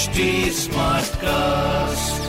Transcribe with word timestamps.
HD 0.00 0.26
Smartcast. 0.56 2.28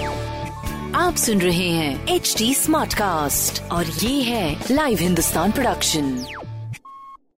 आप 0.95 1.15
सुन 1.15 1.41
रहे 1.41 1.67
हैं 1.69 2.07
एच 2.07 2.33
डी 2.37 2.53
स्मार्ट 2.53 2.93
कास्ट 2.93 3.61
और 3.71 3.85
ये 3.85 4.21
है 4.21 4.65
लाइव 4.71 4.97
हिंदुस्तान 5.01 5.51
प्रोडक्शन 5.51 6.09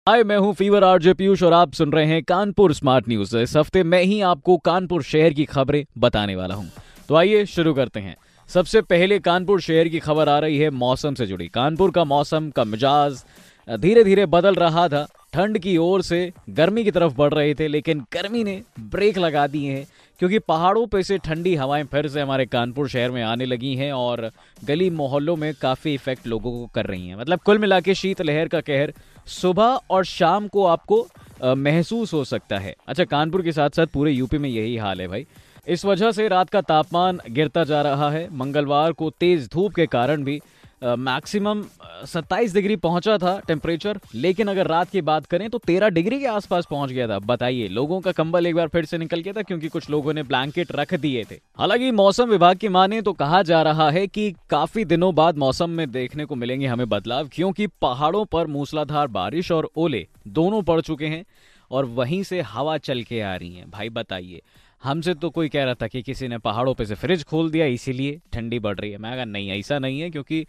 हाय 0.08 0.24
मैं 0.24 0.36
हूँ 0.36 0.54
फीवर 0.54 0.84
आरजे 0.84 1.14
पीयूष 1.14 1.42
और 1.42 1.52
आप 1.52 1.72
सुन 1.72 1.92
रहे 1.92 2.06
हैं 2.06 2.22
कानपुर 2.22 2.74
स्मार्ट 2.74 3.08
न्यूज़ 3.08 3.36
इस 3.38 3.56
हफ़्ते 3.56 3.82
मैं 3.82 4.02
ही 4.02 4.20
आपको 4.20 4.56
कानपुर 4.56 5.02
शहर 5.02 5.32
की 5.32 5.44
खबरें 5.44 5.84
बताने 5.98 6.36
वाला 6.36 6.54
हूँ। 6.54 6.70
तो 7.08 7.14
आइए 7.14 7.46
शुरू 7.46 7.74
करते 7.74 8.00
हैं। 8.00 8.16
सबसे 8.48 8.80
पहले 8.82 9.18
कानपुर 9.18 9.60
शहर 9.60 9.88
की 9.88 9.98
खबर 9.98 10.28
आ 10.28 10.38
रही 10.38 10.58
है 10.58 10.70
मौसम 10.70 11.14
से 11.14 11.26
जुड़ी। 11.26 11.48
कानपुर 11.48 11.90
का 11.90 12.04
मौसम 12.04 12.50
का 12.50 12.64
मिजाज 12.64 13.24
धीरे 13.68 14.04
धीरे 14.04 14.26
बदल 14.26 14.54
रहा 14.54 14.88
था। 14.88 15.08
ठंड 15.32 15.58
की 15.58 15.76
ओर 15.76 16.02
से 16.02 16.32
गर्मी 16.50 16.84
की 16.84 16.90
तरफ़ 16.90 17.12
बढ़ 17.14 17.34
रहे 17.34 17.54
थे 17.54 17.68
लेकिन 17.68 18.00
गर्मी 18.12 18.44
ने 18.44 18.62
ब्रेक 18.80 19.18
लगा 19.18 19.46
दिए 19.46 19.72
हैं। 19.72 19.86
क्योंकि 20.22 20.38
पहाड़ों 20.38 20.86
पे 20.86 21.02
से 21.02 21.16
ठंडी 21.18 21.54
हवाएँ 21.54 21.84
फिर 21.84 22.06
से 22.08 22.20
हमारे 22.20 22.44
कानपुर 22.46 22.88
शहर 22.88 23.10
में 23.10 23.22
आने 23.22 23.44
लगी 23.44 23.74
हैं 23.76 23.92
और 23.92 24.30
गली 24.64 24.88
मोहल्लों 24.90 25.34
में 25.36 25.52
काफ़ी 25.54 25.94
इफ़ेक्ट 25.94 26.26
लोगों 26.26 26.50
को 26.52 26.66
कर 26.66 26.86
रही 26.86 27.08
हैं। 27.08 27.16
मतलब 27.16 27.40
कुल 27.40 27.58
मिला 27.58 27.80
के 27.80 27.94
शीतलहर 27.94 28.48
का 28.48 28.60
कहर 28.60 28.92
सुबह 29.30 29.78
और 29.90 30.04
शाम 30.04 30.46
को 30.48 30.66
आपको 30.66 31.06
महसूस 31.44 32.12
हो 32.14 32.22
सकता 32.24 32.58
है। 32.58 32.74
अच्छा 32.88 33.04
कानपुर 33.04 33.42
के 33.42 33.52
साथ 33.52 33.70
साथ 33.70 33.86
पूरे 33.86 34.12
यूपी 34.12 34.38
में 34.38 34.48
यही 34.48 34.76
हाल 34.76 35.00
है 35.00 35.08
भाई। 35.08 35.26
इस 35.68 35.84
वजह 35.84 36.12
से 36.12 36.28
रात 36.28 36.50
का 36.50 36.60
तापमान 36.60 37.18
गिरता 37.30 37.64
जा 37.64 37.82
रहा 37.82 38.10
है। 38.10 38.28
मंगलवार 38.32 38.92
को 38.92 39.10
तेज 39.10 39.48
धूप 39.52 39.74
के 39.74 39.86
कारण 39.88 40.24
भी 40.24 40.40
मैक्सिमम 40.82 41.62
27 42.06 42.54
डिग्री 42.54 42.76
पहुँचा 42.76 43.16
था 43.18 43.38
टेम्परेचर 43.48 43.98
लेकिन 44.14 44.48
अगर 44.48 44.66
रात 44.66 44.90
की 44.90 45.00
बात 45.00 45.26
करें 45.26 45.48
तो 45.50 45.58
13 45.60 45.90
डिग्री 45.90 46.18
के 46.20 46.26
आसपास 46.26 46.66
पहुँच 46.70 46.90
गया 46.90 47.06
था। 47.08 47.18
बताइए, 47.20 47.68
लोगों 47.68 48.00
का 48.00 48.12
कंबल 48.12 48.46
एक 48.46 48.54
बार 48.54 48.68
फिर 48.68 48.84
से 48.84 48.98
निकल 48.98 49.20
गया 49.20 49.32
था 49.32 49.42
क्योंकि 49.42 49.68
कुछ 49.68 49.88
लोगों 49.90 50.12
ने 50.12 50.22
ब्लैंकेट 50.22 50.72
रख 50.72 50.94
दिए 50.94 51.24
थे। 51.30 51.38
हालाँकि 51.58 51.90
मौसम 51.92 52.30
विभाग 52.30 52.56
की 52.56 52.68
माने 52.68 53.00
तो 53.02 53.12
कहा 53.12 53.42
जा 53.42 53.62
रहा 53.62 53.90
है 53.90 54.06
कि 54.06 54.30
काफ़ी 54.50 54.84
दिनों 54.84 55.14
बाद 55.14 55.38
मौसम 55.38 55.70
में 55.70 55.90
देखने 55.90 56.24
को 56.24 56.34
मिलेंगे 56.34 56.66
हमें 56.66 56.88
बदलाव, 56.88 57.28
क्योंकि 57.32 57.66
पहाड़ों 57.80 58.24
पर 58.24 58.46
मूसलाधार 58.48 59.06
बारिश 59.10 59.52
और 59.52 59.70
ओले 59.76 60.06
दोनों 60.30 60.62
पड़ 60.62 60.80
चुके 60.80 61.06
हैं 61.06 61.24
और 61.70 61.84
वहीं 61.86 62.22
से 62.22 62.40
हवा 62.42 62.76
चल 62.78 63.02
के 63.02 63.20
आ 63.20 63.34
रही 63.36 63.54
है। 63.54 63.70
भाई 63.70 63.88
बताइए 63.90 64.42
हमसे 64.82 65.14
तो 65.14 65.30
कोई 65.30 65.48
कह 65.48 65.64
रहा 65.64 65.74
था 65.74 65.86
कि 65.86 66.02
किसी 66.02 66.28
ने 66.28 66.38
पहाड़ों 66.40 66.74
पे 66.74 66.84
से 66.86 66.94
फ्रिज 66.96 67.24
खोल 67.24 67.50
दिया, 67.50 67.66
इसीलिए 67.68 68.20
ठंडी 68.32 68.58
बढ़ 68.58 68.78
रही 68.78 68.90
है। 68.90 68.98
मैं 68.98 69.14
कहा, 69.14 69.24
नहीं, 69.24 69.50
ऐसा 69.50 69.78
नहीं 69.78 70.00
है, 70.00 70.10
क्योंकि 70.10 70.46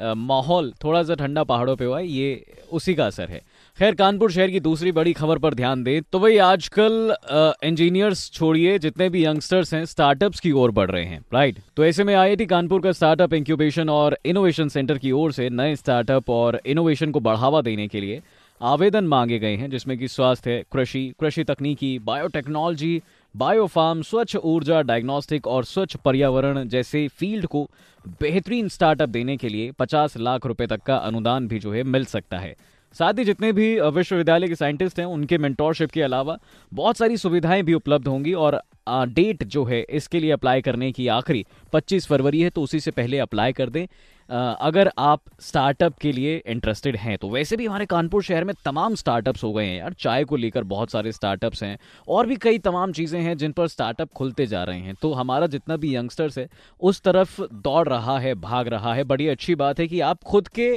माहौल 0.00 0.72
थोड़ा 0.84 1.02
सा 1.02 1.14
ठंडा 1.14 1.42
पहाड़ों 1.44 1.74
पे 1.76 1.84
हुआ 1.84 1.98
है, 1.98 2.06
ये 2.06 2.44
उसी 2.72 2.94
का 2.94 3.06
असर 3.06 3.28
है। 3.28 3.40
खैर, 3.78 3.94
कानपुर 3.94 4.32
शहर 4.32 4.50
की 4.50 4.60
दूसरी 4.60 4.92
बड़ी 4.92 5.12
खबर 5.12 5.38
पर 5.38 5.54
ध्यान 5.54 5.82
दें 5.84 6.00
तो 6.02 6.18
भाई 6.20 6.36
आजकल 6.38 7.14
इंजीनियर्स 7.64 8.30
छोड़िए, 8.30 8.78
जितने 8.78 9.08
भी 9.08 9.24
यंगस्टर्स 9.24 9.74
हैं 9.74 9.84
स्टार्टअप्स 9.86 10.40
की 10.40 10.52
ओर 10.52 10.70
बढ़ 10.70 10.90
रहे 10.90 11.04
हैं 11.04 11.20
राइट 11.34 11.58
तो 11.76 11.84
ऐसे 11.84 12.04
में 12.04 12.14
आई 12.14 12.20
आईआईटी 12.20 12.46
कानपुर 12.46 12.80
का 12.82 12.92
स्टार्टअप 12.92 13.34
इंक्यूबेशन 13.34 13.90
और 13.90 14.18
इनोवेशन 14.24 14.68
सेंटर 14.68 14.98
की 14.98 15.12
ओर 15.12 15.32
से 15.32 15.48
नए 15.50 15.76
स्टार्टअप 15.76 16.30
और 16.30 16.60
इनोवेशन 16.66 17.10
को 17.10 17.20
बढ़ावा 17.20 17.62
देने 17.62 17.88
के 17.88 18.00
लिए 18.00 18.20
आवेदन 18.60 19.04
मांगे 19.06 19.38
गए 19.38 19.56
हैं, 19.56 19.70
जिसमें 19.70 19.96
कि 19.98 20.08
स्वास्थ्य, 20.08 20.64
कृषि 20.72 21.12
कृषि 21.20 21.44
तकनीकी 21.44 21.98
बायोटेक्नोलॉजी 22.00 23.00
बायोफार्म, 23.36 24.02
स्वच्छ 24.02 24.36
ऊर्जा 24.36 24.82
डायग्नोस्टिक 24.82 25.46
और 25.46 25.64
स्वच्छ 25.64 25.96
पर्यावरण 25.96 26.68
जैसे 26.68 27.08
फ़ील्ड 27.08 27.46
को 27.46 27.70
बेहतरीन 28.20 28.68
स्टार्टअप 28.68 29.08
देने 29.08 29.36
के 29.36 29.48
लिए 29.48 29.70
50 29.72 30.16
लाख 30.16 30.46
रुपए 30.46 30.66
तक 30.66 30.82
का 30.82 30.96
अनुदान 30.96 31.48
भी 31.48 31.58
जो 31.58 31.72
है 31.72 31.82
मिल 31.82 32.04
सकता 32.04 32.38
है। 32.38 32.56
साथ 32.92 33.12
ही 33.18 33.24
जितने 33.24 33.52
भी 33.52 33.80
विश्वविद्यालय 33.80 34.48
के 34.48 34.54
साइंटिस्ट 34.54 34.98
हैं, 34.98 35.06
उनके 35.06 35.38
मेंटोरशिप 35.38 35.90
के 35.90 36.02
अलावा 36.02 36.38
बहुत 36.74 36.96
सारी 36.96 37.16
सुविधाएँ 37.16 37.62
भी 37.62 37.74
उपलब्ध 37.74 38.08
होंगी 38.08 38.32
और 38.32 38.62
डेट 38.90 39.44
जो 39.44 39.64
है, 39.64 39.80
इसके 39.82 40.20
लिए 40.20 40.30
अप्लाई 40.32 40.60
करने 40.62 40.92
की 40.92 41.08
आखिरी 41.10 41.44
25 41.72 42.06
फरवरी 42.06 42.40
है 42.40 42.50
तो 42.50 42.62
उसी 42.62 42.80
से 42.80 42.90
पहले 42.90 43.18
अप्लाई 43.18 43.52
कर 43.52 43.70
दें। 43.70 43.86
अगर 44.30 44.90
आप 44.98 45.20
स्टार्टअप 45.40 45.96
के 45.98 46.12
लिए 46.12 46.36
इंटरेस्टेड 46.46 46.96
हैं 46.96 47.16
तो 47.18 47.28
वैसे 47.28 47.56
भी 47.56 47.66
हमारे 47.66 47.86
कानपुर 47.86 48.22
शहर 48.22 48.44
में 48.44 48.54
तमाम 48.64 48.94
स्टार्टअप्स 48.94 49.42
हो 49.44 49.52
गए 49.52 49.64
हैं 49.66 49.78
यार, 49.78 49.92
चाय 49.94 50.24
को 50.24 50.36
लेकर 50.36 50.64
बहुत 50.64 50.90
सारे 50.90 51.12
स्टार्टअप्स 51.12 51.62
हैं, 51.62 51.78
और 52.08 52.26
भी 52.26 52.36
कई 52.36 52.58
तमाम 52.60 52.92
चीज़ें 52.92 53.20
हैं 53.20 53.36
जिन 53.36 53.52
पर 53.52 53.68
स्टार्टअप 53.68 54.12
खुलते 54.12 54.46
जा 54.46 54.62
रहे 54.64 54.78
हैं। 54.78 54.94
तो 55.02 55.12
हमारा 55.12 55.46
जितना 55.48 55.76
भी 55.76 55.94
यंगस्टर्स 55.96 56.38
है, 56.38 56.48
उस 56.80 57.00
तरफ़ 57.00 57.40
दौड़ 57.54 57.88
रहा 57.88 58.18
है, 58.18 58.34
भाग 58.36 58.68
रहा 58.68 58.94
है। 58.94 59.04
बड़ी 59.04 59.28
अच्छी 59.28 59.54
बात 59.56 59.80
है 59.80 59.88
कि 59.88 60.00
आप 60.02 60.22
खुद 60.24 60.48
के 60.50 60.70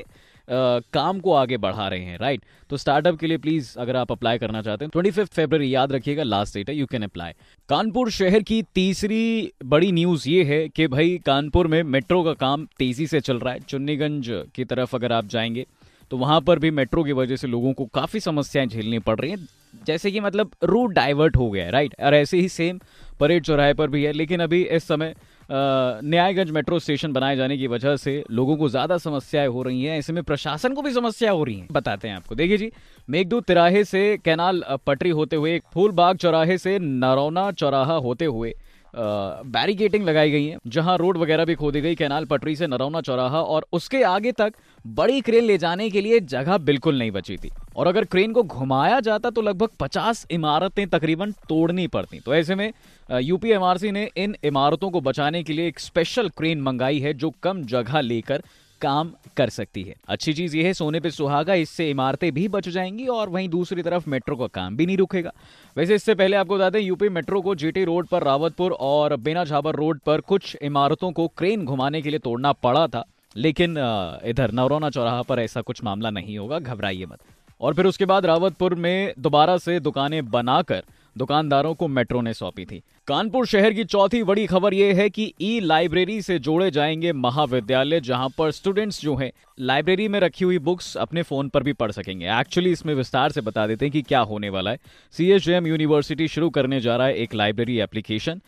काम 0.94 1.20
को 1.20 1.34
आगे 1.34 1.58
बढ़ा 1.58 1.88
रहे 1.88 2.00
हैं 2.00 2.18
राइट 2.18 2.42
तो 2.70 2.78
स्टार्टअप 2.78 3.18
के 3.18 3.28
लिए 3.28 3.38
प्लीज़ 3.38 3.80
अगर 3.80 3.96
आप 3.96 4.12
अप्लाई 4.12 4.38
करना 4.38 4.62
चाहते 4.62 4.86
हैं 4.86 4.90
ट्वेंटी 4.90 5.12
फिफ्थ 5.12 5.34
फेबर 5.34 5.62
याद 5.62 5.92
रखिएगा 5.92 6.24
लास्ट 6.24 6.54
डेट 6.54 6.70
है 6.70 6.76
यू 6.76 6.86
कैन 6.86 7.04
अप्लाई 7.04 7.32
कानपुर 7.70 8.12
शहर 8.12 8.44
की 8.44 8.64
तीसरी 8.64 9.52
बड़ी 9.66 9.92
न्यूज़ 9.92 10.30
ये 10.30 10.44
है 10.44 10.70
कि 10.70 10.88
भाई 10.88 11.22
कानपुर 11.26 11.68
में 11.68 11.84
मेट्रो 11.84 12.24
का 12.24 12.34
काम 12.34 12.68
तेज़ी 12.80 13.08
से 13.08 13.22
चल 13.22 13.40
रहा 13.40 13.54
है, 13.54 13.60
चुन्नीगंज 13.60 14.46
की 14.56 14.66
तरफ़ 14.66 14.96
अगर 14.96 15.12
आप 15.12 15.26
जाएँगे 15.26 15.66
तो 16.12 16.18
वहाँ 16.18 16.40
पर 16.42 16.60
भी 16.60 16.72
मेट्रो 16.72 17.04
की 17.04 17.12
वजह 17.14 17.36
से 17.36 17.48
लोगों 17.48 17.74
को 17.74 17.86
काफ़ी 17.94 18.20
समस्याएँ 18.20 18.68
झेलनी 18.68 19.00
पड़ 19.00 19.20
रही 19.20 19.32
हैं। 19.32 19.48
जैसे 19.86 20.12
कि 20.12 20.20
मतलब 20.20 20.52
रूट 20.64 20.92
डाइवर्ट 20.94 21.38
हो 21.38 21.50
गया 21.52 21.66
है 21.66 21.72
राइट 21.72 21.96
और 22.00 22.14
ऐसे 22.16 22.38
ही 22.38 22.50
सेम 22.50 22.80
परेड 23.20 23.44
चौराहे 23.44 23.74
पर 23.74 23.90
भी 23.90 24.04
है। 24.04 24.12
लेकिन 24.14 24.40
अभी 24.40 24.62
इस 24.66 24.84
समय 24.84 25.16
न्यायगंज 25.50 26.52
मेट्रो 26.52 26.78
स्टेशन 26.80 27.14
बनाए 27.14 27.36
जाने 27.36 27.58
की 27.58 27.68
वजह 27.68 27.96
से 27.98 28.24
लोगों 28.32 28.56
को 28.58 28.70
ज़्यादा 28.70 28.98
समस्याएँ 28.98 29.48
हो 29.48 29.64
रही 29.64 29.84
हैं। 29.84 29.98
ऐसे 29.98 30.14
में 30.14 30.22
प्रशासन 30.24 30.74
को 30.74 30.82
भी 30.82 30.92
समस्या 30.94 31.32
हो 31.32 31.44
रही 31.44 31.56
हैं। 31.56 31.68
बताते 31.72 32.08
हैं 32.08 32.16
आपको। 32.16 32.36
देखिए 32.36 32.58
जी, 32.58 32.72
मेघदूत 33.08 33.46
तिराहे 33.46 33.84
से 33.84 34.18
कैनाल 34.18 34.64
पटरी 34.88 35.10
होते 35.12 35.36
हुए 35.36 35.60
फूलबाग 35.74 36.18
चौराहे 36.18 36.58
से 36.58 36.78
नरौना 36.80 37.52
चौराहा 37.54 37.96
होते 37.98 38.26
हुए 38.26 38.54
बैरिकेटिंग 38.94 40.04
लगाई 40.06 40.32
गई 40.32 40.46
है, 40.46 40.58
जहाँ 40.68 40.98
रोड 40.98 41.18
वगैरह 41.18 41.46
भी 41.46 41.56
खोदी 41.56 41.82
गई 41.82 41.96
कैनाल 41.96 42.26
पटरी 42.26 42.56
से 42.56 42.68
नरौना 42.68 43.02
चौराहा 43.02 43.42
और 43.44 43.66
उसके 43.74 44.02
आगे 44.04 44.32
तक 44.32 44.54
बड़ी 44.86 45.22
क्रेन 45.22 45.44
ले 45.44 45.58
जाने 45.58 45.90
के 45.90 46.02
लिए 46.02 46.20
जगह 46.20 46.58
बिल्कुल 46.60 46.98
नहीं 47.00 47.12
बची 47.12 47.38
थी। 47.38 47.50
और 47.76 47.88
अगर 47.88 48.06
क्रेन 48.06 48.34
को 48.34 48.44
घुमाया 48.44 49.00
जाता 49.00 49.30
तो 49.30 49.42
लगभग 49.42 49.70
50 49.82 50.26
इमारतें 50.32 50.88
तकरीबन 50.90 51.32
तोड़नी 51.50 51.88
पड़ती। 51.88 52.20
तो 52.20 52.36
ऐसे 52.36 52.56
में 52.56 52.72
यूपीएमआरसी 53.10 53.92
ने 53.92 54.10
इन 54.18 54.36
इमारतों 54.44 54.90
को 54.90 55.02
बचाने 55.02 55.44
के 55.44 55.54
लिए 55.54 55.68
एक 55.68 55.80
स्पेशल 55.80 56.30
क्रेन 56.30 56.62
मंगाई 56.62 57.00
है 57.00 57.14
जो 57.14 57.32
कम 57.44 57.64
जगह 57.66 58.02
लेकर 58.02 58.44
काम 58.84 59.12
कर 59.38 59.50
सकती 59.50 59.82
है। 59.84 59.96
अच्छी 60.08 60.34
चीज़ 60.34 60.56
ये 60.58 60.64
है, 60.64 60.74
सोने 60.74 61.00
पे 61.00 61.12
सुहागा, 61.12 61.54
इससे 61.56 61.90
इमारतें 61.90 62.32
भी 62.34 62.48
बच 62.48 62.70
जाएँगी 62.70 63.08
और 63.08 63.30
वहीं 63.30 63.50
दूसरी 63.50 63.82
तरफ़ 63.82 64.10
मेट्रो 64.10 64.36
का 64.36 64.48
काम 64.50 64.78
भी 64.78 64.86
नहीं 64.86 64.98
रुकेगा। 64.98 65.32
वैसे 65.78 65.96
इससे 65.96 66.16
पहले 66.16 66.38
आपको 66.38 66.56
बता 66.56 66.70
दें, 66.70 66.80
यूपी 66.80 67.10
मेट्रो 67.10 67.42
को 67.42 67.56
जीटी 67.56 67.84
रोड 67.84 68.08
पर 68.08 68.24
रावतपुर 68.24 68.72
और 68.82 69.16
बेना 69.18 69.44
झाबर 69.44 69.76
रोड 69.76 70.00
पर 70.00 70.22
कुछ 70.22 70.56
इमारतों 70.62 71.12
को 71.12 71.28
क्रेन 71.28 71.66
घुमाने 71.66 72.02
के 72.02 72.10
लिए 72.10 72.20
तोड़ना 72.20 72.52
पड़ा 72.54 72.88
था, 72.88 73.04
लेकिन 73.36 73.78
इधर 74.26 74.52
नवरोना 74.52 74.90
चौराहा 74.90 75.22
पर 75.22 75.40
ऐसा 75.40 75.62
कुछ 75.62 75.84
मामला 75.84 76.10
नहीं 76.10 76.38
होगा, 76.38 76.60
घबराइए 76.60 77.06
मत। 77.06 77.20
और 77.62 77.74
फिर 77.74 77.86
उसके 77.86 78.06
बाद 78.06 78.26
रावतपुर 78.26 78.76
में 78.76 79.14
दोबारा 79.20 79.58
से 79.58 79.80
दुकानें 79.80 80.30
बनाकर 80.30 80.84
दुकानदारों 81.16 81.74
को 81.74 81.88
मेट्रो 81.88 82.22
ने 82.22 82.34
सौंपी 82.34 82.66
थी। 82.66 82.82
कानपुर 83.08 83.46
शहर 83.46 83.74
की 83.74 83.84
चौथी 83.84 84.24
बड़ी 84.24 84.46
खबर 84.46 84.74
यह 84.74 84.96
है 84.96 85.10
कि 85.10 85.34
ई 85.42 85.60
लाइब्रेरी 85.60 86.22
से 86.22 86.38
जोड़े 86.40 86.70
जाएँगे 86.72 87.12
महाविद्यालय, 87.14 88.00
जहाँ 88.00 88.30
पर 88.38 88.52
स्टूडेंट्स 88.52 89.02
जो 89.02 89.16
हैं, 89.16 89.32
लाइब्रेरी 89.60 90.08
में 90.08 90.20
रखी 90.20 90.46
हुई 90.46 90.58
बुक्स 90.60 90.96
अपने 90.98 91.22
फ़ोन 91.22 91.50
पर 91.50 91.64
भी 91.64 91.74
पढ़ 91.74 91.92
सकेंगे। 91.92 92.30
एक्चुअली 92.40 92.72
इसमें 92.72 92.94
विस्तार 92.96 93.32
से 93.32 93.42
बता 93.42 93.68
देते 93.68 93.86
हैं 93.86 93.92
कि 93.92 94.02
क्या 94.02 94.20
होने 94.22 94.50
वाला 94.50 94.72
है। 94.72 94.78
सी 95.14 95.32
यूनिवर्सिटी 95.32 96.28
शुरू 96.28 96.50
करने 96.50 96.80
जा 96.82 96.96
रहा 96.96 97.08
है 97.08 97.16
एक 97.16 97.36
लाइब्रेरी 97.36 97.80
एप्लीकेशन 97.80 98.42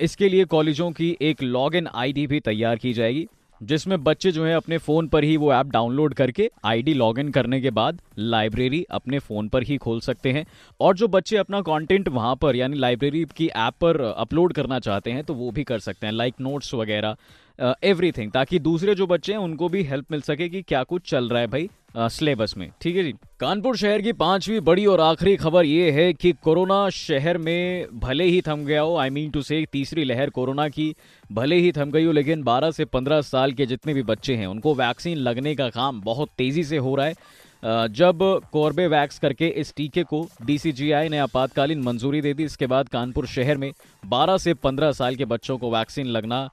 इसके 0.00 0.28
लिए 0.28 0.44
कॉलेजों 0.44 0.90
की 0.90 1.16
एक 1.20 1.42
लॉग 1.42 1.74
इन 1.76 1.88
भी 2.28 2.40
तैयार 2.40 2.76
की 2.76 2.92
जाएगी। 2.92 3.26
जिसमें 3.62 4.02
बच्चे 4.04 4.30
जो 4.32 4.44
है 4.44 4.54
अपने 4.54 4.78
फ़ोन 4.78 5.08
पर 5.08 5.24
ही 5.24 5.36
वो 5.36 5.52
ऐप 5.52 5.66
डाउनलोड 5.66 6.14
करके 6.14 6.50
आईडी 6.64 6.94
लॉगिन 6.94 7.30
करने 7.30 7.60
के 7.60 7.70
बाद 7.70 8.00
लाइब्रेरी 8.18 8.84
अपने 8.90 9.18
फ़ोन 9.18 9.48
पर 9.48 9.62
ही 9.62 9.76
खोल 9.76 10.00
सकते 10.00 10.32
हैं। 10.32 10.46
और 10.80 10.96
जो 10.96 11.08
बच्चे 11.08 11.36
अपना 11.36 11.60
कंटेंट 11.60 12.08
वहाँ 12.08 12.36
पर, 12.36 12.56
यानी 12.56 12.78
लाइब्रेरी 12.78 13.24
की 13.36 13.46
ऐप 13.46 13.74
पर 13.80 14.00
अपलोड 14.00 14.52
करना 14.52 14.78
चाहते 14.78 15.10
हैं 15.10 15.24
तो 15.24 15.34
वो 15.34 15.50
भी 15.50 15.64
कर 15.64 15.78
सकते 15.78 16.06
हैं 16.06 16.14
लाइक 16.14 16.34
नोट्स 16.40 16.74
वगैरह 16.74 17.16
एवरीथिंग 17.58 18.30
ताकि 18.32 18.58
दूसरे 18.58 18.94
जो 18.94 19.06
बच्चे 19.06 19.32
हैं, 19.32 19.38
उनको 19.38 19.68
भी 19.68 19.82
हेल्प 19.82 20.12
मिल 20.12 20.20
सके 20.20 20.48
कि 20.48 20.62
क्या 20.62 20.82
कुछ 20.82 21.10
चल 21.10 21.28
रहा 21.28 21.40
है 21.40 21.46
भाई 21.46 21.68
सिलेबस 21.96 22.54
में। 22.56 22.68
ठीक 22.80 22.96
है 22.96 23.02
जी? 23.04 23.12
कानपुर 23.40 23.76
शहर 23.76 24.02
की 24.02 24.12
पांचवी 24.12 24.58
बड़ी 24.60 24.84
और 24.86 25.00
आखिरी 25.00 25.36
खबर 25.36 25.64
ये 25.64 25.90
है 25.90 26.12
कि 26.12 26.32
कोरोना 26.42 26.88
शहर 26.90 27.38
में 27.38 27.86
भले 27.94 28.24
ही 28.24 28.40
थम 28.40 28.64
गया 28.64 28.80
हो 28.80 28.96
आई 28.96 29.10
मीन 29.10 29.30
टू 29.30 29.42
से 29.42 29.64
तीसरी 29.72 30.04
लहर 30.04 30.30
कोरोना 30.30 30.68
की 30.68 30.94
भले 31.30 31.56
ही 31.56 31.72
थम 31.72 31.90
गई 31.90 32.04
हो, 32.04 32.12
लेकिन 32.12 32.42
12 32.42 32.70
से 32.70 32.84
15 32.84 33.20
साल 33.22 33.52
के 33.52 33.66
जितने 33.66 33.94
भी 33.94 34.02
बच्चे 34.02 34.34
हैं, 34.34 34.46
उनको 34.46 34.74
वैक्सीन 34.74 35.18
लगने 35.18 35.54
का 35.54 35.68
काम 35.70 36.00
बहुत 36.00 36.28
तेज़ी 36.38 36.64
से 36.64 36.76
हो 36.76 36.94
रहा 36.94 37.06
है। 37.06 37.14
जब 37.62 38.18
कोर्बेवैक्स 38.52 39.18
करके 39.18 39.46
इस 39.60 39.72
टीके 39.76 40.02
को 40.04 40.26
डीसीजीआई 40.42 41.08
ने 41.08 41.18
आपातकालीन 41.18 41.82
मंजूरी 41.82 42.20
दे 42.20 42.34
दी, 42.34 42.44
इसके 42.44 42.66
बाद 42.66 42.88
कानपुर 42.88 43.26
शहर 43.26 43.56
में 43.56 43.72
12 44.04 44.38
से 44.38 44.54
15 44.56 44.92
साल 44.92 45.16
के 45.16 45.24
बच्चों 45.26 45.58
को 45.58 45.70
वैक्सीन 45.70 46.06
लगना 46.08 46.48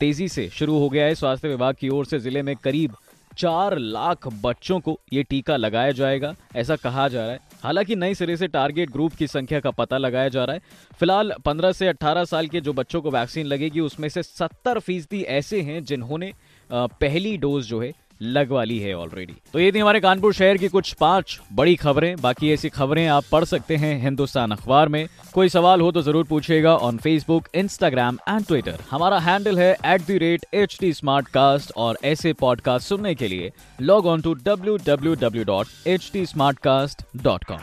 तेज़ी 0.00 0.28
से 0.28 0.48
शुरू 0.50 0.78
हो 0.78 0.88
गया 0.88 1.06
है। 1.06 1.14
स्वास्थ्य 1.14 1.48
विभाग 1.48 1.74
की 1.74 1.88
ओर 1.88 2.06
से 2.06 2.18
ज़िले 2.18 2.42
में 2.42 2.54
करीब 2.56 2.94
चार 3.32 3.76
लाख 3.78 4.26
बच्चों 4.42 4.78
को 4.80 4.98
ये 5.12 5.22
टीका 5.22 5.56
लगाया 5.56 5.90
जाएगा, 5.92 6.34
ऐसा 6.56 6.76
कहा 6.76 7.08
जा 7.08 7.24
रहा 7.24 7.32
है। 7.32 7.40
हालाँकि 7.62 7.96
नए 7.96 8.14
सिरे 8.14 8.36
से 8.36 8.46
टारगेट 8.48 8.90
ग्रुप 8.90 9.14
की 9.14 9.26
संख्या 9.26 9.60
का 9.60 9.70
पता 9.72 9.98
लगाया 9.98 10.28
जा 10.28 10.44
रहा 10.44 10.54
है। 10.54 10.62
फ़िलहाल 11.00 11.32
15 11.44 11.72
से 11.72 11.88
18 11.88 12.24
साल 12.24 12.46
के 12.48 12.60
जो 12.60 12.72
बच्चों 12.72 13.00
को 13.02 13.10
वैक्सीन 13.10 13.46
लगेगी, 13.46 13.80
उसमें 13.80 14.08
से 14.08 14.22
70 14.22 14.78
फ़ीसदी 14.78 15.22
ऐसे 15.22 15.60
हैं 15.62 15.82
जिन्होंने 15.84 16.32
पहली 16.70 17.36
डोज 17.38 17.66
जो 17.66 17.80
है 17.80 17.92
लगवा 18.20 18.62
ली 18.64 18.78
है 18.78 18.94
ऑलरेडी 18.94 19.34
तो 19.52 19.58
ये 19.60 19.70
थी 19.72 19.78
हमारे 19.78 20.00
कानपुर 20.00 20.32
शहर 20.34 20.56
की 20.56 20.68
कुछ 20.68 20.92
पाँच 20.92 21.38
बड़ी 21.52 21.74
खबरें। 21.76 22.16
बाकी 22.20 22.52
ऐसी 22.52 22.68
खबरें 22.68 23.06
आप 23.06 23.24
पढ़ 23.32 23.44
सकते 23.44 23.76
हैं 23.76 24.00
हिंदुस्तान 24.02 24.50
अखबार 24.50 24.88
में। 24.88 25.06
कोई 25.34 25.48
सवाल 25.48 25.80
हो 25.80 25.90
तो 25.92 26.02
ज़रूर 26.02 26.24
पूछेगा 26.24 26.74
on 26.76 26.96
Facebook 26.96 27.48
Instagram 27.54 28.18
and 28.28 28.46
Twitter 28.46 28.78
हमारा 28.90 29.18
हैंडल 29.18 29.58
है 29.58 29.72
at 29.86 30.06
the 30.06 30.18
rate 30.18 30.46
H 30.54 30.76
T 30.80 30.92
smart 30.92 31.28
cast 31.28 31.72
और 31.76 31.98
ऐसे 32.04 32.32
पॉडकास्ट 32.32 32.88
सुनने 32.88 33.14
के 33.14 33.28
लिए 33.28 33.52
log 33.80 34.06
on 34.06 34.20
to 34.20 34.34
W 34.34 34.76
W 34.86 35.14
W 35.14 35.44
dot 35.44 35.86
H 35.86 36.10
T 36.12 36.26
smart 36.26 36.58
cast 36.58 37.02
dot 37.22 37.44
com 37.44 37.58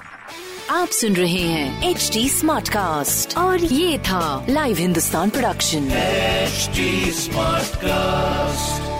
आप 0.71 0.87
सुन 0.87 1.15
रहे 1.15 1.41
हैं 1.41 1.89
एच 1.89 2.09
टी 2.13 2.27
स्मार्ट 2.29 2.69
कास्ट 2.69 3.37
और 3.37 3.63
ये 3.63 3.97
था 3.99 4.45
live 4.49 4.77
Hindustan 4.77 5.29
production 5.29 5.89
smart 7.19 7.75
cast 7.75 8.92